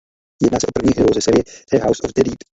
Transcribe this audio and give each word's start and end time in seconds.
Jedná 0.43 0.59
se 0.59 0.67
o 0.67 0.71
první 0.79 0.91
hru 0.97 1.13
ze 1.13 1.21
série 1.21 1.43
The 1.71 1.79
House 1.83 2.01
of 2.03 2.11
the 2.15 2.23
Dead. 2.23 2.37